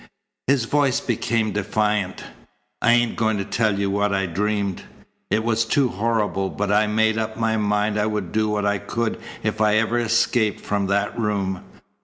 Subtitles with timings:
[0.47, 2.23] His voice became defiant.
[2.81, 4.81] "I ain't going to tell you what I dreamed.
[5.29, 8.79] It was too horrible, but I made up my mind I would do what I
[8.79, 11.61] could if I ever escaped from that room.